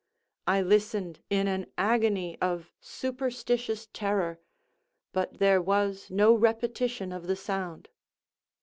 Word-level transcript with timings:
I 0.47 0.63
listened 0.63 1.19
in 1.29 1.47
an 1.47 1.67
agony 1.77 2.35
of 2.41 2.71
superstitious 2.79 3.87
terror—but 3.93 5.37
there 5.37 5.61
was 5.61 6.09
no 6.09 6.33
repetition 6.33 7.11
of 7.11 7.27
the 7.27 7.35
sound. 7.35 7.87